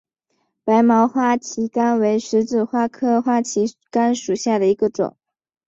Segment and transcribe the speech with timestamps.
[0.63, 5.15] 白毛花旗杆为十字花科花旗杆属下的一个种。